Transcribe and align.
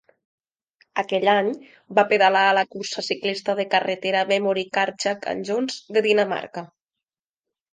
Aquell 1.01 1.29
any, 1.33 1.49
va 1.99 2.05
pedalar 2.13 2.41
a 2.47 2.55
la 2.59 2.63
cursa 2.77 3.03
ciclista 3.09 3.55
de 3.61 3.67
carretera 3.75 4.25
Memory 4.33 4.65
Card-Jack 4.79 5.29
and 5.35 5.49
Jones 5.51 5.79
de 5.99 6.05
Dinamarca. 6.09 6.67